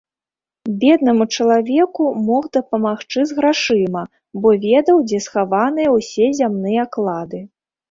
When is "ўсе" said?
5.99-6.25